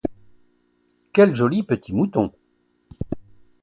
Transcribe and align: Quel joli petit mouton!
Quel 1.13 1.35
joli 1.35 1.61
petit 1.61 1.93
mouton! 1.93 2.31